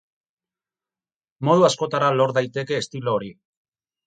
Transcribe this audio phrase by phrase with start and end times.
[1.49, 3.31] Modu askotara lor daiteke estilo hori.